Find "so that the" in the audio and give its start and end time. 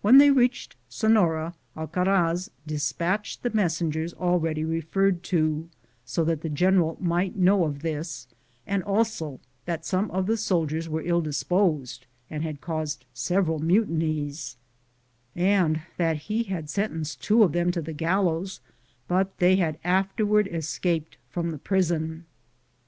6.04-6.48